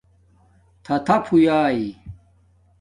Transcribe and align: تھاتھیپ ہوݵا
تھاتھیپ 0.83 1.23
ہوݵا 1.29 1.61